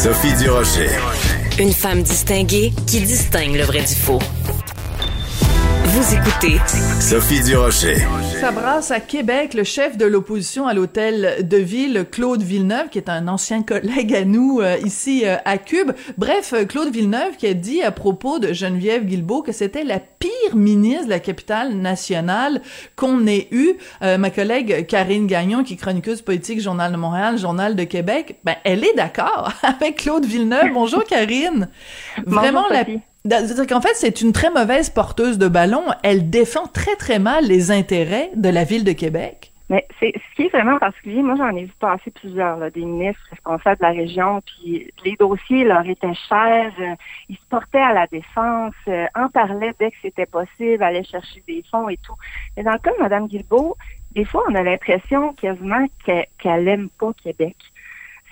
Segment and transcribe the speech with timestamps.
[0.00, 0.90] Sophie Durocher.
[1.58, 4.20] Une femme distinguée qui distingue le vrai du faux.
[5.90, 6.58] Vous écoutez
[7.00, 7.96] Sophie Durocher.
[8.38, 12.98] Ça brasse à Québec le chef de l'opposition à l'hôtel de ville, Claude Villeneuve, qui
[12.98, 15.92] est un ancien collègue à nous euh, ici euh, à Cube.
[16.18, 19.98] Bref, euh, Claude Villeneuve qui a dit à propos de Geneviève Guilbeault que c'était la
[19.98, 22.60] pire ministre de la capitale nationale
[22.94, 23.72] qu'on ait eue.
[24.02, 28.56] ma collègue Karine Gagnon, qui est chroniqueuse politique, Journal de Montréal, Journal de Québec, ben
[28.64, 30.70] elle est d'accord avec Claude Villeneuve.
[30.74, 31.70] Bonjour Karine.
[32.26, 32.84] Vraiment la
[33.24, 35.84] c'est-à-dire qu'en fait, c'est une très mauvaise porteuse de ballon.
[36.02, 39.52] Elle défend très, très mal les intérêts de la ville de Québec.
[39.70, 41.22] Mais c'est ce qui est vraiment particulier.
[41.22, 45.64] Moi, j'en ai vu passer plusieurs, des ministres responsables de la région, puis les dossiers
[45.64, 46.72] leur étaient chers.
[46.80, 46.94] Euh,
[47.28, 51.42] ils se portaient à la défense, euh, en parlaient dès que c'était possible, allaient chercher
[51.46, 52.14] des fonds et tout.
[52.56, 53.76] Mais dans le cas de Mme Guilbeault,
[54.12, 57.56] des fois, on a l'impression quasiment qu'elle n'aime pas Québec.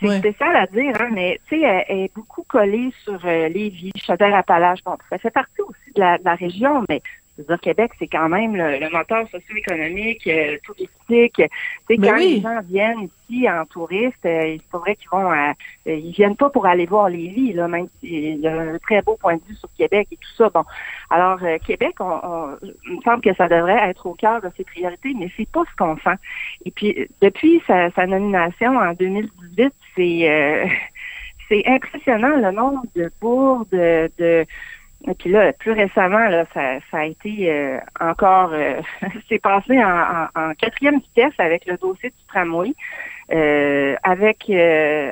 [0.00, 3.92] C'est spécial à dire, hein, mais tu sais, elle, est beaucoup collée sur euh, Lévis,
[3.96, 4.84] Chaudière-Appalaches.
[4.84, 7.02] Bon, ça fait partie aussi de la, de la région, mais
[7.36, 11.42] je veux dire, Québec, c'est quand même le, moteur socio-économique, euh, touristique.
[11.88, 15.52] Tu quand les gens viennent ici en touriste, euh, il faudrait qu'ils vont, euh,
[15.84, 19.02] ils viennent pas pour aller voir les villes, là, même s'il y a un très
[19.02, 20.48] beau point de vue sur Québec et tout ça.
[20.48, 20.64] Bon,
[21.10, 25.12] alors Québec, on, il me semble que ça devrait être au cœur de ses priorités,
[25.18, 26.16] mais c'est pas ce qu'on sent.
[26.64, 30.68] Et puis, depuis sa, sa nomination en 2018, c'est
[31.48, 34.46] c'est impressionnant le nombre de bourdes, de
[35.04, 38.80] et puis là, plus récemment, là, ça, ça a été euh, encore, euh,
[39.28, 42.72] c'est passé en, en, quatrième vitesse avec le dossier du tramway,
[43.32, 44.50] euh, avec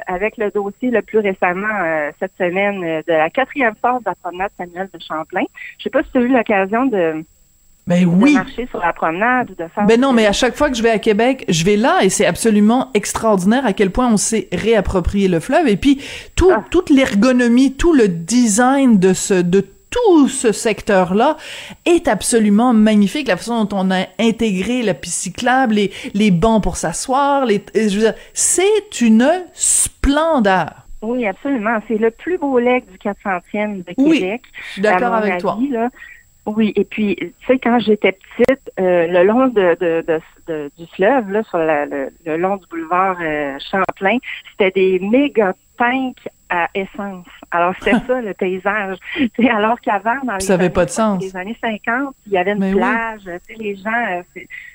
[0.06, 4.50] avec le dossier le plus récemment cette semaine de la quatrième phase de la promenade
[4.56, 5.44] Samuel de Champlain.
[5.78, 7.24] Je sais pas si tu as eu l'occasion de
[7.86, 8.34] ben oui.
[8.34, 9.84] marcher sur la promenade ou de faire.
[9.86, 12.08] Ben non, mais à chaque fois que je vais à Québec, je vais là et
[12.08, 16.00] c'est absolument extraordinaire à quel point on s'est réapproprié le fleuve et puis
[16.34, 16.64] tout, ah.
[16.70, 21.36] toute l'ergonomie, tout le design de ce de tout ce secteur-là
[21.84, 23.28] est absolument magnifique.
[23.28, 27.64] La façon dont on a intégré la piste cyclable, les, les bancs pour s'asseoir, les,
[27.74, 30.84] je veux dire, c'est une splendeur.
[31.02, 31.78] Oui, absolument.
[31.86, 33.94] C'est le plus beau lac du 400e de Québec.
[33.98, 35.58] Oui, je suis d'accord avec toi.
[36.46, 40.04] Oui, et puis, tu sais, quand j'étais petite, euh, le long de, de,
[40.46, 44.18] de, du fleuve, là, sur le, le, long du boulevard euh, Champlain,
[44.50, 47.26] c'était des méga tanks à essence.
[47.50, 48.98] Alors, c'était ça, le paysage.
[49.50, 51.22] alors qu'avant, dans les, années, pas de sens.
[51.22, 53.22] les années 50, il y avait une plage,
[53.56, 54.22] les gens euh,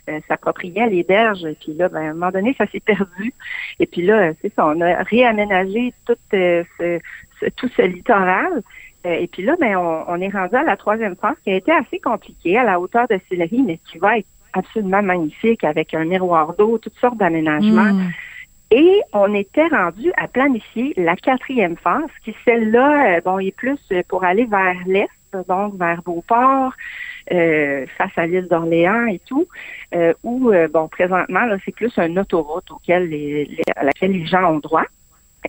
[0.09, 3.33] euh, s'appropriaient les berges, puis là, ben, à un moment donné, ça s'est perdu.
[3.79, 8.61] Et puis là, c'est ça, on a réaménagé tout, euh, ce, tout ce littoral.
[9.05, 11.99] Et puis là, ben, on, est rendu à la troisième phase qui a été assez
[11.99, 16.53] compliquée à la hauteur de Sillery, mais qui va être absolument magnifique avec un miroir
[16.57, 17.93] d'eau, toutes sortes d'aménagements.
[17.93, 18.09] Hmm.
[18.71, 23.79] Et on était rendu à planifier la quatrième phase, qui celle-là, euh, bon, est plus
[24.07, 25.09] pour aller vers l'est,
[25.47, 26.73] donc vers Beauport,
[27.31, 29.47] euh, face à l'île d'Orléans et tout,
[29.95, 34.25] euh, où, euh, bon, présentement, là, c'est plus une autoroute auquel les, à laquelle les
[34.25, 34.85] gens ont droit.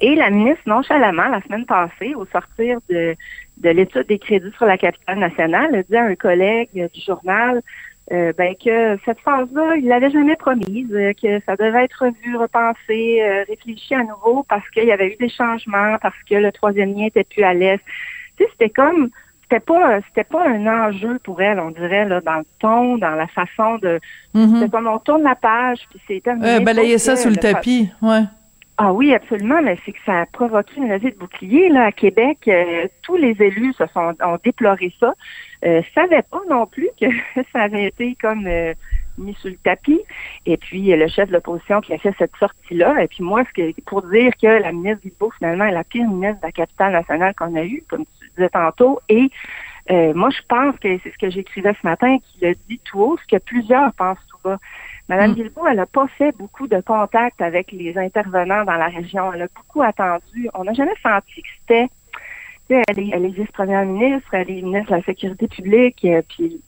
[0.00, 3.16] Et la ministre, nonchalamment, la semaine passée, au sortir de,
[3.58, 7.60] de l'étude des crédits sur la capitale nationale, a dit à un collègue du journal,
[8.12, 12.36] euh, ben que cette phase-là, il l'avait jamais promise, euh, que ça devait être revu,
[12.36, 16.50] repensé, euh, réfléchi à nouveau parce qu'il y avait eu des changements, parce que le
[16.50, 17.78] troisième lien était plus à l'est.
[18.36, 19.10] Tu sais, c'était comme
[19.42, 23.14] c'était pas c'était pas un enjeu pour elle, on dirait là, dans le ton, dans
[23.14, 24.00] la façon de
[24.34, 26.60] mm c'était comme on tourne la page puis c'est terminé.
[26.60, 28.22] balayer ça sous le tapis, ouais.
[28.82, 31.92] Ah oui, absolument, mais c'est que ça a provoqué une levée de bouclier là à
[31.92, 32.38] Québec.
[32.48, 35.12] Euh, tous les élus se sont ont déploré ça.
[35.66, 37.04] Euh, savaient pas non plus que
[37.52, 38.72] ça avait été comme euh,
[39.18, 40.00] mis sur le tapis.
[40.46, 43.02] Et puis le chef de l'opposition qui a fait cette sortie-là.
[43.02, 46.08] Et puis moi, ce que, pour dire que la ministre Guilbeault, finalement, est la pire
[46.08, 48.98] ministre de la capitale nationale qu'on a eue, comme tu disais tantôt.
[49.10, 49.28] Et
[49.90, 53.00] euh, moi, je pense que c'est ce que j'écrivais ce matin, qu'il a dit tout
[53.00, 54.58] haut, ce que plusieurs pensent tout bas.
[55.10, 55.50] Madame mm.
[55.68, 59.32] elle n'a pas fait beaucoup de contacts avec les intervenants dans la région.
[59.32, 60.48] Elle a beaucoup attendu.
[60.54, 61.88] On n'a jamais senti que c'était.
[62.68, 66.62] Elle est, elle est vice-première ministre, elle est ministre de la Sécurité publique, euh, puis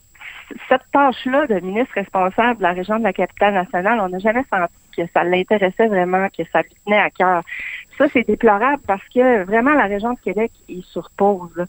[0.67, 4.43] cette tâche-là de ministre responsable de la région de la capitale nationale, on n'a jamais
[4.49, 7.41] senti que ça l'intéressait vraiment, que ça lui tenait à cœur.
[7.97, 11.65] Ça, c'est déplorable parce que vraiment la région de Québec est sur pause.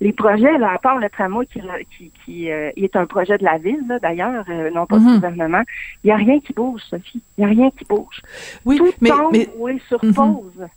[0.00, 1.60] Les projets, là, à part le tramway qui,
[1.96, 5.14] qui, qui euh, est un projet de la ville, d'ailleurs, euh, non pas du mhm.
[5.14, 5.62] gouvernement,
[6.02, 7.22] il n'y a rien qui bouge, Sophie.
[7.36, 8.22] Il n'y a rien qui bouge.
[8.64, 9.74] Oui, Tout mais, tombe mais...
[9.74, 10.14] est sur mhm.
[10.14, 10.68] pause.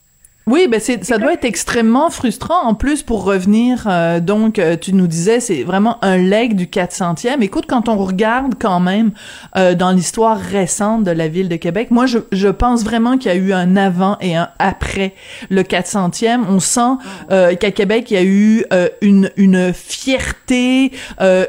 [0.48, 4.76] Oui, ben c'est ça doit être extrêmement frustrant en plus pour revenir euh, donc euh,
[4.76, 7.42] tu nous disais c'est vraiment un leg du 400e.
[7.42, 9.12] Écoute quand on regarde quand même
[9.56, 13.32] euh, dans l'histoire récente de la ville de Québec, moi je, je pense vraiment qu'il
[13.32, 15.14] y a eu un avant et un après
[15.52, 16.42] le 400e.
[16.50, 16.98] On sent
[17.30, 18.66] qu'à Québec il y a eu
[19.02, 20.92] une une fierté,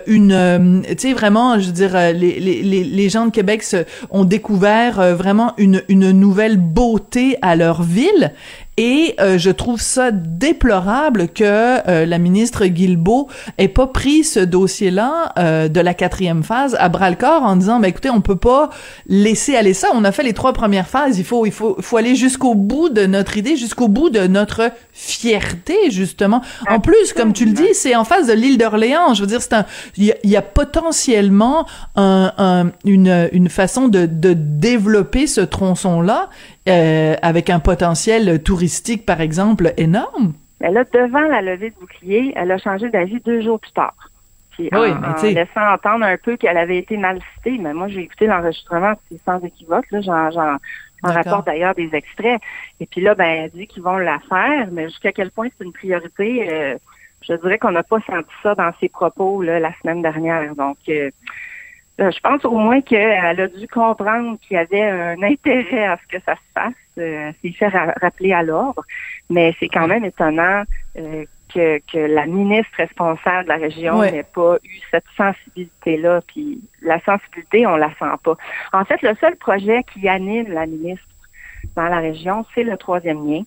[0.07, 4.25] une tu sais vraiment je veux dire les, les, les, gens de Québec se, ont
[4.25, 8.33] découvert vraiment une une nouvelle beauté à leur ville
[8.79, 11.45] et euh, je trouve ça déplorable que
[11.89, 13.29] euh, la ministre Guilbeault
[13.59, 17.57] ait pas pris ce dossier-là euh, de la quatrième phase à bras le corps en
[17.57, 18.71] disant, ben écoutez, on peut pas
[19.07, 19.89] laisser aller ça.
[19.95, 21.19] On a fait les trois premières phases.
[21.19, 24.71] Il faut, il faut, faut aller jusqu'au bout de notre idée, jusqu'au bout de notre
[24.93, 26.41] fierté justement.
[26.71, 29.13] En plus, comme tu le dis, c'est en face de l'île d'Orléans.
[29.13, 29.67] Je veux dire, c'est un,
[29.99, 31.67] il y, a potentiellement
[31.97, 36.31] un, un, une, une façon de, de développer ce tronçon-là
[36.69, 40.35] euh, avec un potentiel touristique, par exemple, énorme.
[40.61, 43.95] Mais là, devant la levée de bouclier, elle a changé d'avis deux jours plus tard.
[44.53, 48.03] Puis oui, en, laissant entendre un peu qu'elle avait été mal citée, mais moi j'ai
[48.03, 50.01] écouté l'enregistrement, c'est sans équivoque, là,
[50.31, 50.59] j'en,
[51.03, 52.41] rapporte d'ailleurs des extraits.
[52.79, 55.65] Et puis là, ben, elle dit qu'ils vont la faire, mais jusqu'à quel point c'est
[55.65, 56.77] une priorité, euh,
[57.23, 60.55] je dirais qu'on n'a pas senti ça dans ses propos là, la semaine dernière.
[60.55, 61.11] Donc euh,
[61.99, 66.17] je pense au moins qu'elle a dû comprendre qu'il y avait un intérêt à ce
[66.17, 66.75] que ça se fasse.
[66.99, 68.85] Euh, c'est fait rappeler à l'ordre,
[69.31, 70.63] mais c'est quand même étonnant
[70.99, 76.21] euh, que, que, la ministre responsable de la région n'ait pas eu cette sensibilité-là.
[76.27, 78.37] Puis la sensibilité, on la sent pas.
[78.73, 81.07] En fait, le seul projet qui anime la ministre
[81.77, 83.43] dans la région, c'est le troisième lien.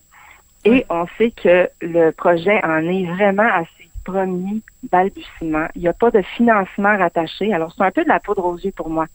[0.64, 5.66] Et on sait que le projet en est vraiment assez premier balbutiement.
[5.74, 7.52] Il n'y a pas de financement rattaché.
[7.52, 9.06] Alors, c'est un peu de la poudre aux yeux pour moi.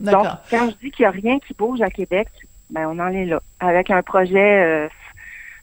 [0.00, 2.28] Donc, quand je dis qu'il n'y a rien qui bouge à Québec,
[2.70, 3.40] ben, on en est là.
[3.60, 4.88] Avec un projet, euh,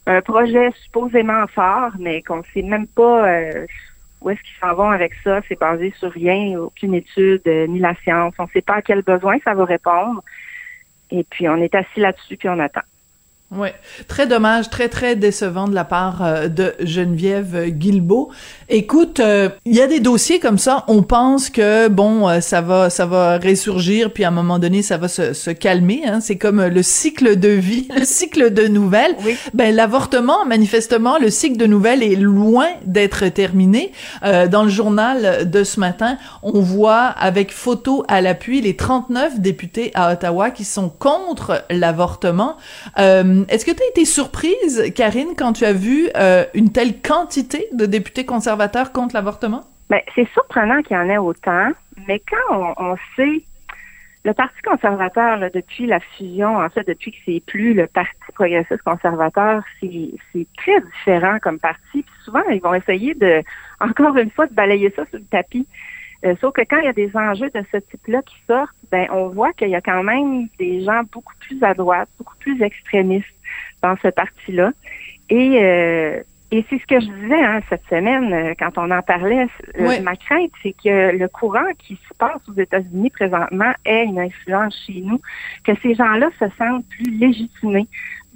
[0.06, 3.66] un projet supposément fort, mais qu'on ne sait même pas euh,
[4.20, 5.40] où est-ce qu'ils s'en vont avec ça.
[5.48, 8.34] C'est basé sur rien, aucune étude, euh, ni la science.
[8.38, 10.22] On ne sait pas à quel besoin ça va répondre.
[11.10, 12.82] Et puis, on est assis là-dessus, puis on attend.
[13.56, 13.74] Ouais,
[14.06, 18.30] très dommage, très très décevant de la part euh, de Geneviève Guilbeault.
[18.68, 22.60] Écoute, euh, il y a des dossiers comme ça, on pense que bon, euh, ça
[22.60, 26.20] va ça va ressurgir puis à un moment donné ça va se, se calmer hein.
[26.20, 29.16] c'est comme le cycle de vie, le cycle de nouvelles.
[29.24, 29.36] Oui.
[29.52, 33.90] Ben l'avortement manifestement le cycle de nouvelles est loin d'être terminé.
[34.22, 39.90] dans le journal de ce matin, on voit avec photo à l'appui les 39 députés
[39.94, 42.56] à Ottawa qui sont contre l'avortement.
[42.98, 47.00] Euh, est-ce que tu as été surprise, Karine, quand tu as vu euh, une telle
[47.00, 49.62] quantité de députés conservateurs contre l'avortement?
[49.88, 51.70] Ben, c'est surprenant qu'il y en ait autant,
[52.06, 53.42] mais quand on, sait
[54.24, 58.82] le Parti conservateur, depuis la fusion, en fait, depuis que c'est plus le Parti progressiste
[58.82, 62.02] conservateur, c'est très différent comme parti.
[62.02, 63.42] Puis souvent, ils vont essayer de,
[63.80, 65.66] encore une fois, de balayer ça sous le tapis.
[66.24, 69.06] Euh, sauf que quand il y a des enjeux de ce type-là qui sortent, ben
[69.10, 72.60] on voit qu'il y a quand même des gens beaucoup plus à droite, beaucoup plus
[72.62, 73.26] extrémistes
[73.82, 74.72] dans ce parti-là.
[75.30, 76.22] Et euh,
[76.52, 79.46] et c'est ce que je disais hein, cette semaine euh, quand on en parlait.
[80.02, 84.76] Ma crainte, c'est que le courant qui se passe aux États-Unis présentement ait une influence
[84.84, 85.20] chez nous,
[85.64, 87.86] que ces gens-là se sentent plus légitimés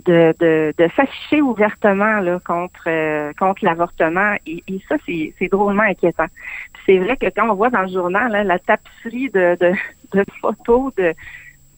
[0.05, 5.83] de, de, de s'afficher ouvertement là, contre euh, contre l'avortement et, et ça c'est, drôlement
[5.83, 6.27] inquiétant.
[6.85, 9.73] c'est vrai que quand on voit dans le journal la tapisserie de, de,
[10.13, 11.15] de photos de,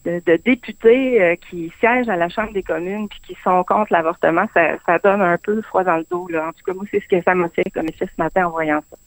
[0.05, 4.45] de, députés euh, qui siègent à la Chambre des communes puis qui sont contre l'avortement,
[4.53, 6.27] ça, ça donne un peu froid dans le dos.
[6.29, 6.47] Là.
[6.47, 8.51] En tout cas, moi, c'est ce que ça m'a fait comme effet ce matin en
[8.51, 8.97] voyant ça.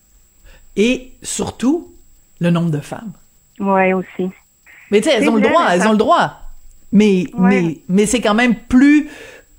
[0.76, 1.92] Et surtout,
[2.40, 3.12] le nombre de femmes.
[3.58, 4.30] Oui, aussi.
[4.90, 6.32] Mais tu sais, elles ont le droit, elles ont le droit.
[6.92, 9.08] Mais, mais, mais c'est quand même plus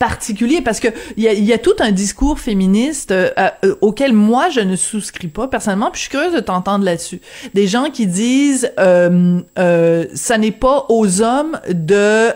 [0.01, 4.13] particulier parce que il y a, y a, tout un discours féministe euh, euh, auquel
[4.13, 7.21] moi je ne souscris pas personnellement puis je suis curieuse de t'entendre là-dessus.
[7.53, 11.93] Des gens qui disent euh, euh, ça n'est pas aux hommes de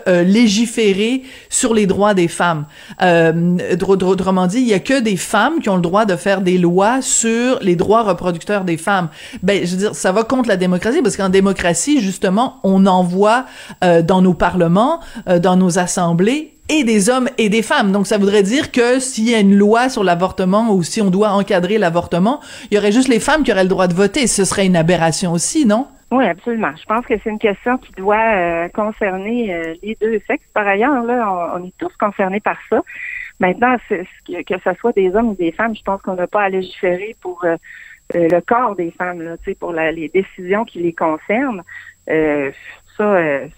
[0.08, 2.66] euh, légiférer sur les droits des femmes.
[3.00, 6.58] Autrement dit il y a que des femmes qui ont le droit de faire des
[6.58, 9.08] lois sur les droits reproducteurs des femmes.
[9.42, 13.46] Ben je veux dire ça va contre la démocratie parce qu'en démocratie justement on envoie
[13.82, 17.92] dans nos parlements dans nos assemblées et des hommes et des femmes.
[17.92, 21.10] Donc ça voudrait dire que s'il y a une loi sur l'avortement ou si on
[21.10, 24.26] doit encadrer l'avortement, il y aurait juste les femmes qui auraient le droit de voter.
[24.26, 25.86] Ce serait une aberration aussi, non?
[26.10, 26.72] Oui, absolument.
[26.76, 30.46] Je pense que c'est une question qui doit euh, concerner euh, les deux sexes.
[30.54, 32.80] Par ailleurs, là, on, est tous concernés par ça.
[33.40, 36.48] Maintenant, que, ce soit des hommes ou des femmes, je pense qu'on n'a pas à
[36.48, 37.56] légiférer pour euh,
[38.14, 41.62] le corps des femmes, là, pour la, les décisions qui les concernent.
[42.06, 42.52] ça,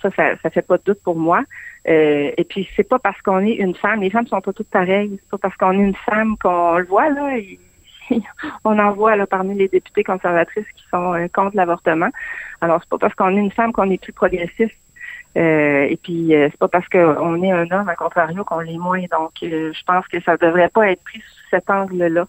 [0.03, 1.43] ça, ça, ça fait pas de doute pour moi.
[1.89, 4.69] Euh, et puis c'est pas parce qu'on est une femme, les femmes sont pas toutes
[4.69, 5.19] pareilles.
[5.23, 7.37] C'est pas parce qu'on est une femme qu'on le voit là.
[8.65, 12.11] on en voit là parmi les députés conservatrices qui sont euh, contre l'avortement.
[12.61, 14.75] Alors c'est pas parce qu'on est une femme qu'on est plus progressiste.
[15.37, 19.03] Euh, et puis c'est pas parce qu'on est un homme à contrario qu'on l'est moins.
[19.11, 22.27] Donc je pense que ça devrait pas être pris sous cet angle-là.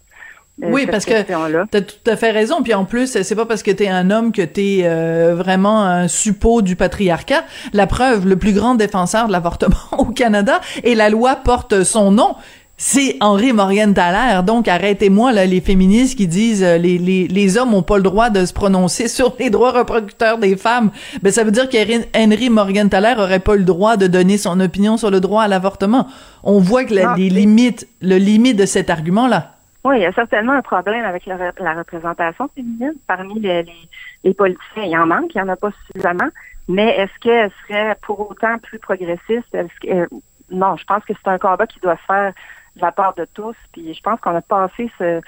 [0.64, 1.24] Euh, oui, parce que
[1.66, 2.62] t'as tout à fait raison.
[2.62, 6.08] Puis en plus, c'est pas parce que t'es un homme que t'es euh, vraiment un
[6.08, 7.44] suppôt du patriarcat.
[7.74, 12.12] La preuve, le plus grand défenseur de l'avortement au Canada, et la loi porte son
[12.12, 12.36] nom.
[12.82, 14.42] C'est Henri Morgenthaler.
[14.44, 18.04] Donc arrêtez-moi là les féministes qui disent euh, les, les, les hommes ont pas le
[18.04, 20.90] droit de se prononcer sur les droits reproducteurs des femmes.
[21.22, 25.12] Ben ça veut dire qu'Henry Morgenthaler aurait pas le droit de donner son opinion sur
[25.12, 26.08] le droit à l'avortement.
[26.44, 29.59] On voit que la, les limites, le limite de cet argument là.
[29.84, 34.84] Oui, il y a certainement un problème avec la, représentation féminine parmi les, politiciens.
[34.84, 36.30] Il en manque, il n'y en a pas suffisamment.
[36.68, 39.56] Mais est-ce qu'elle serait pour autant plus progressiste?
[39.56, 40.06] Euh,
[40.52, 42.34] non, je pense que c'est un combat qui doit faire
[42.76, 43.56] de la part de tous.
[43.72, 45.22] Puis je pense qu'on a passé ce,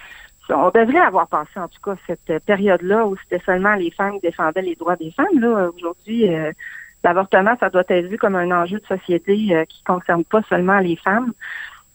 [0.50, 4.28] on devrait avoir passé en tout cas cette période-là où c'était seulement les femmes qui
[4.28, 5.40] défendaient les droits des femmes.
[5.40, 6.52] Là, aujourd'hui, euh,
[7.04, 10.80] l'avortement, ça doit être vu comme un enjeu de société euh, qui concerne pas seulement
[10.80, 11.34] les femmes.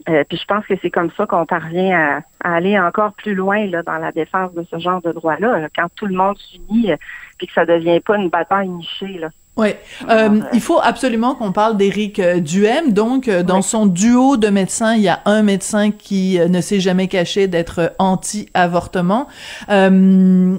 [0.09, 3.67] Euh, puis je pense que c'est comme ça qu'on parvient à, aller encore plus loin
[3.67, 6.97] là, dans la défense de ce genre de droits-là, quand tout le monde s'unit, euh,
[7.39, 9.19] puis que ça devient pas une bataille nichée.
[9.19, 9.29] Là.
[9.57, 9.69] Oui,
[10.11, 12.93] euh, il faut absolument qu'on parle d'Éric Duhem.
[12.93, 17.09] Donc, dans son duo de médecins, il y a un médecin qui ne s'est jamais
[17.09, 19.29] caché d'être anti-avortement.
[19.71, 20.59] Euh,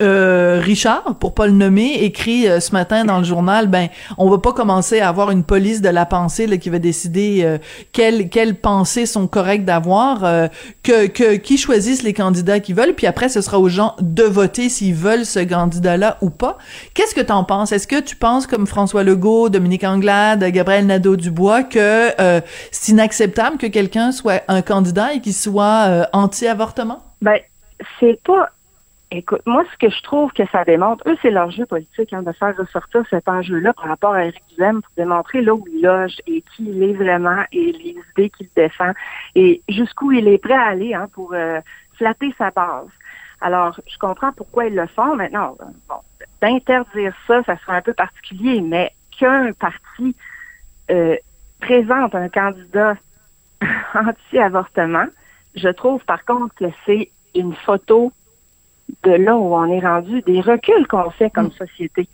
[0.00, 4.38] Richard, pour pas le nommer, écrit euh, ce matin dans le journal, ben, on va
[4.38, 7.58] pas commencer à avoir une police de la pensée qui va décider euh,
[7.92, 10.20] quelles quelles pensées sont correctes d'avoir,
[10.82, 14.22] que, que qui choisissent les candidats qu'ils veulent, puis après ce sera aux gens de
[14.22, 16.58] voter s'ils veulent ce candidat-là ou pas.
[16.94, 17.72] Qu'est-ce que t'en penses?
[17.72, 22.12] Est-ce que tu penses comme François Legault, Dominique Anglade, Gabriel Nadeau-Dubois que
[22.70, 27.02] c'est inacceptable que quelqu'un soit un candidat et qu'il soit anti-avortement?
[27.20, 27.38] Ben
[28.00, 28.50] c'est pas
[29.10, 32.22] Écoute, moi, ce que je trouve que ça démontre, eux, c'est leur jeu politique, hein,
[32.22, 35.82] de faire ressortir cet enjeu-là par rapport à Eric Duhem pour démontrer là où il
[35.82, 38.92] loge et qui il est vraiment et les idées qu'il défend
[39.34, 41.60] et jusqu'où il est prêt à aller hein, pour euh,
[41.96, 42.88] flatter sa base.
[43.40, 45.16] Alors, je comprends pourquoi ils le font.
[45.16, 45.56] Maintenant,
[45.88, 46.00] bon,
[46.42, 50.14] d'interdire ça, ça serait un peu particulier, mais qu'un parti
[50.90, 51.16] euh,
[51.60, 52.96] présente un candidat
[53.94, 55.06] anti-avortement,
[55.54, 58.12] je trouve par contre que c'est une photo
[59.04, 61.52] de là où on est rendu, des reculs qu'on fait comme mm.
[61.52, 62.08] société.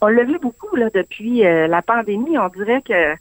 [0.00, 2.38] On l'a vu beaucoup là depuis euh, la pandémie.
[2.38, 3.14] On dirait que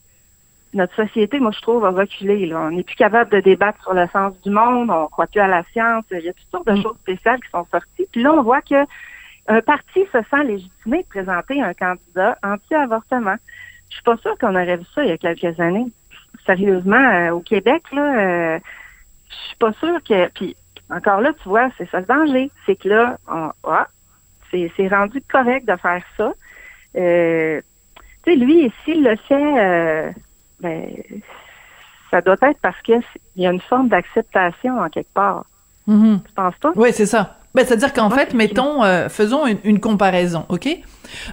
[0.74, 2.46] notre société, moi je trouve, a reculé.
[2.48, 2.62] Là.
[2.62, 4.90] On n'est plus capable de débattre sur le sens du monde.
[4.90, 6.04] On croit plus à la science.
[6.12, 6.82] Il y a toutes sortes de mm.
[6.82, 8.08] choses spéciales qui sont sorties.
[8.12, 8.86] Puis là, on voit que
[9.48, 13.36] un parti se sent légitimé de présenter un candidat anti-avortement.
[13.90, 15.86] Je suis pas sûre qu'on aurait vu ça il y a quelques années.
[16.46, 18.60] Sérieusement, euh, au Québec, là, euh,
[19.30, 20.28] je suis pas sûre que.
[20.30, 20.56] Puis
[20.90, 22.52] encore là, tu vois, c'est ça le danger.
[22.66, 23.88] C'est que là, on, ah,
[24.52, 26.34] c'est rendu correct de faire ça.
[26.96, 27.62] Euh,
[28.24, 30.12] tu sais, lui, s'il le fait, euh,
[30.62, 30.88] ben,
[32.12, 33.02] ça doit être parce qu'il
[33.36, 35.46] y a une forme d'acceptation en quelque part.
[35.88, 36.24] Mm-hmm.
[36.24, 36.72] Tu penses pas?
[36.76, 37.38] Oui, c'est ça.
[37.56, 40.68] Ben, c'est-à-dire qu'en fait, mettons, euh, faisons une, comparaison, OK?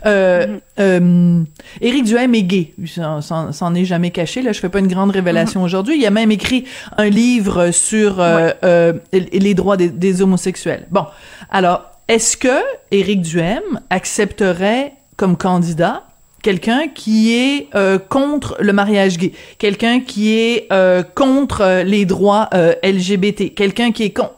[0.06, 0.60] Euh, mm-hmm.
[0.78, 1.42] euh,
[1.80, 2.74] Éric Duhem est gay.
[2.86, 4.40] S'en est jamais caché.
[4.40, 5.64] Là, je fais pas une grande révélation mm-hmm.
[5.64, 5.98] aujourd'hui.
[5.98, 6.64] Il a même écrit
[6.96, 10.86] un livre sur euh, les droits des, homosexuels.
[10.92, 11.06] Bon,
[11.50, 12.60] alors, est-ce que
[12.92, 16.04] Éric Duhem accepterait comme candidat
[16.40, 17.68] quelqu'un qui est
[18.08, 20.68] contre le mariage gay, quelqu'un qui est
[21.16, 22.48] contre les droits
[22.84, 24.34] LGBT, quelqu'un qui est contre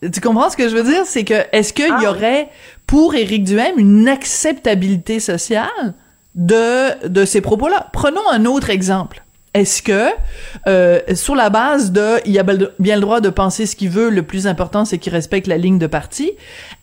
[0.00, 1.04] tu comprends ce que je veux dire?
[1.04, 2.48] C'est que, est-ce qu'il y ah aurait,
[2.86, 5.94] pour Éric Duhem, une acceptabilité sociale
[6.34, 7.88] de, de ces propos-là?
[7.92, 9.22] Prenons un autre exemple.
[9.54, 10.10] Est-ce que,
[10.66, 14.10] euh, sur la base de, il a bien le droit de penser ce qu'il veut,
[14.10, 16.32] le plus important, c'est qu'il respecte la ligne de parti,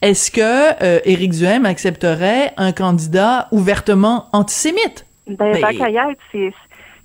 [0.02, 0.42] est-ce que
[0.84, 5.06] euh, Éric Duhem accepterait un candidat ouvertement antisémite?
[5.28, 6.52] Ben, ben c'est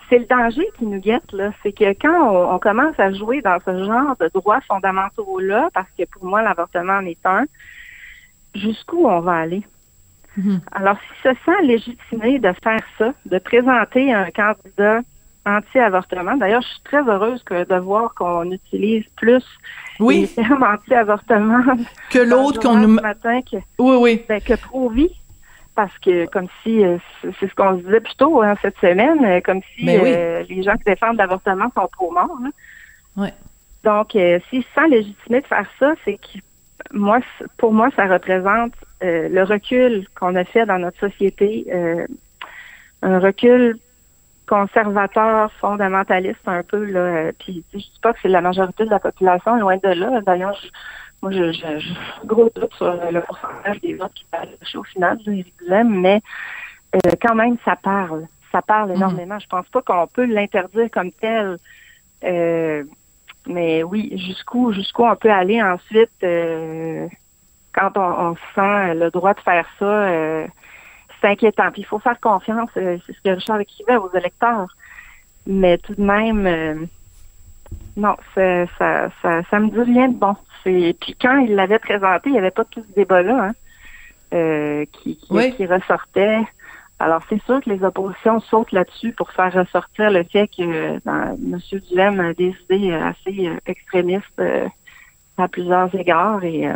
[0.09, 1.51] c'est le danger qui nous guette, là.
[1.63, 6.05] C'est que quand on, commence à jouer dans ce genre de droits fondamentaux-là, parce que
[6.05, 7.45] pour moi, l'avortement en est un,
[8.55, 9.63] jusqu'où on va aller?
[10.37, 10.61] Mhm.
[10.73, 15.01] Alors, s'il se sent légitimé de faire ça, de présenter un candidat
[15.45, 19.45] anti-avortement, d'ailleurs, je suis très heureuse que de voir qu'on utilise plus
[20.01, 20.21] oui.
[20.37, 21.65] les termes anti-avortement
[22.11, 22.89] que l'autre qu'on nous...
[22.89, 24.25] matin que, oui, oui.
[24.29, 25.11] Ben, que pro-vie
[25.79, 29.25] parce que comme si euh, c'est ce qu'on se disait plus tôt hein, cette semaine,
[29.25, 32.37] euh, comme si ben euh, les gens qui défendent l'avortement sont trop morts.
[33.17, 33.29] Hein.
[33.85, 36.41] Donc, s'ils se sentent légitimés de faire ça, c'est que
[36.93, 37.21] moi,
[37.59, 41.67] pour moi, ça représente le recul qu'on a fait dans notre société,
[43.03, 43.79] un recul
[44.49, 47.31] conservateur, fondamentaliste un peu là.
[47.39, 50.21] Puis je dis pas que c'est la majorité de la population, loin de là.
[50.23, 50.61] D'ailleurs,
[51.21, 54.43] moi, je, je, gros doute sur le pourcentage des votes qui va
[54.79, 55.19] au final,
[55.85, 56.21] mais
[56.95, 58.27] euh, quand même, ça parle.
[58.53, 58.97] Ça parle mhm.
[58.97, 59.39] énormément.
[59.39, 61.59] Je pense pas qu'on peut l'interdire comme tel.
[62.25, 62.85] Euh,
[63.47, 67.09] mais oui, jusqu'où jusqu'où on peut aller ensuite euh,
[67.73, 70.47] quand on, sent le droit de faire ça,
[71.21, 71.71] c'est inquiétant.
[71.73, 74.69] Puis il faut faire confiance, c'est ce que Richard écrivait aux électeurs.
[75.47, 76.89] Mais tout de même,
[77.99, 80.37] non, ça, ça, ça, ça me dit rien de bon.
[80.63, 83.53] Puis quand il l'avait présenté, il n'y avait pas tout ce débat-là hein,
[84.35, 86.39] euh, qui, qui, ressortait.
[87.01, 91.37] Alors, c'est sûr que les oppositions sautent là-dessus pour faire ressortir le fait que ben,
[91.43, 91.59] M.
[91.91, 94.69] Duhem a des idées assez euh, extrémistes euh,
[95.37, 96.69] à plusieurs égards et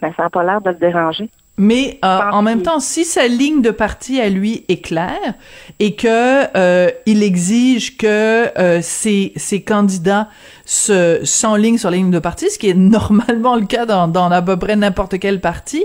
[0.00, 1.30] ben, ça n'a pas l'air de le déranger.
[1.62, 5.34] Mais euh, en même temps, si sa ligne de parti à lui est claire
[5.78, 10.30] et que euh, il exige que euh, ses, ses candidats
[10.64, 14.30] se s'enlignent sur la ligne de parti, ce qui est normalement le cas dans, dans
[14.30, 15.84] à peu près n'importe quel parti,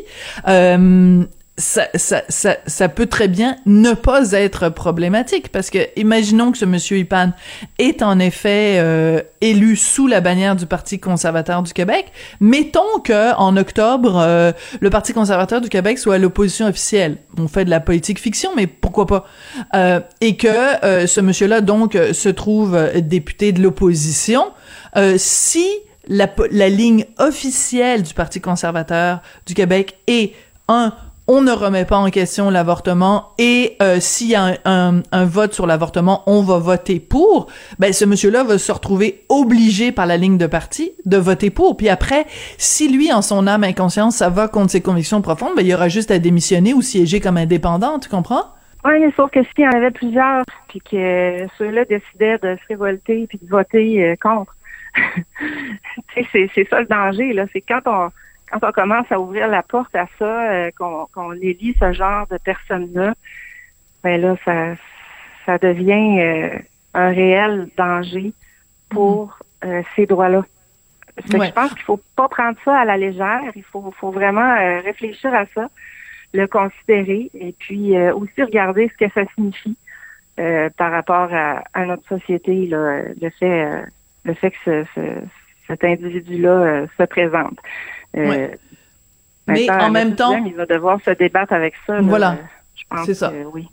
[1.58, 6.58] ça, ça, ça, ça, peut très bien ne pas être problématique parce que imaginons que
[6.58, 7.32] ce monsieur Ipan
[7.80, 12.12] est en effet euh, élu sous la bannière du Parti conservateur du Québec.
[12.42, 17.20] Mettons que en octobre, euh, le Parti conservateur du Québec soit l'opposition officielle.
[17.38, 19.26] On fait de la politique fiction, mais pourquoi pas?
[19.76, 20.48] Euh, Et que
[21.08, 24.52] ce monsieur-là donc se trouve député de l'opposition.
[25.18, 25.66] si
[26.08, 30.34] la, la ligne officielle du Parti conservateur du Québec est
[30.68, 30.94] un
[31.28, 35.66] on ne remet pas en question l'avortement et euh, s'il y a un, vote sur
[35.66, 40.38] l'avortement, on va voter pour, ben ce monsieur-là va se retrouver obligé par la ligne
[40.38, 41.78] de parti de voter pour.
[41.78, 42.26] Puis après,
[42.58, 45.74] si lui, en son âme inconscience, ça va contre ses convictions profondes, ben il y
[45.74, 48.44] aura juste à démissionner ou siéger comme indépendant, tu comprends?
[48.84, 53.26] Oui, sauf que s'il y en avait plusieurs, puis que ceux-là décidaient de se révolter
[53.28, 54.56] puis de voter euh, contre,
[56.32, 57.46] c'est ça le danger, là.
[57.52, 58.12] C'est quand on
[58.52, 62.38] quand on commence à ouvrir la porte à ça, euh, qu'on élit ce genre de
[62.38, 63.14] personnes-là,
[64.04, 64.76] ben là, ça,
[65.46, 66.60] ça devient euh,
[66.94, 68.34] un réel danger
[68.90, 70.44] pour euh, ces droits-là.
[71.26, 73.52] Je pense qu'il faut pas prendre ça à la légère.
[73.56, 74.54] Il faut, faut vraiment
[74.84, 75.70] réfléchir à ça,
[76.34, 79.78] le considérer et puis aussi regarder ce que ça signifie
[80.76, 83.82] par rapport à, notre société, là, le fait,
[84.26, 84.86] le fait que
[85.68, 87.58] cet individu-là se présente.
[88.18, 88.48] Euh,
[89.48, 92.02] Mais en même temps, il va devoir se débattre avec ça.
[92.02, 92.38] Voilà.
[93.06, 93.32] C'est ça.
[93.54, 93.68] oui.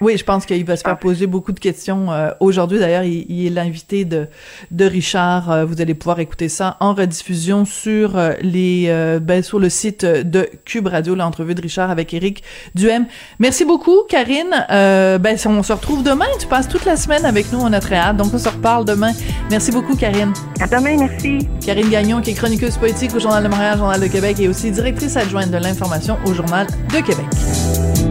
[0.00, 0.96] Oui, je pense qu'il va se faire ah.
[0.96, 2.12] poser beaucoup de questions.
[2.12, 4.28] Euh, aujourd'hui, d'ailleurs, il, est l'invité de,
[4.70, 5.50] de Richard.
[5.50, 8.88] Euh, vous allez pouvoir écouter ça en rediffusion sur euh, les
[9.20, 12.42] ben, sur le site de Cube Radio, l'entrevue de Richard avec Éric
[12.74, 13.06] Duhem.
[13.38, 14.66] Merci beaucoup, Karine.
[14.68, 16.26] ben, on se retrouve demain.
[16.38, 18.16] Tu passes toute la semaine avec nous, on a très hâte.
[18.16, 19.12] Donc, on se reparle demain.
[19.50, 20.32] Merci beaucoup, Karine.
[20.60, 21.48] À demain, merci.
[21.64, 24.70] Karine Gagnon, qui est chroniqueuse politique au Journal de Montréal, Journal de Québec et aussi
[24.70, 28.07] directrice adjointe de l'information au Journal de Québec.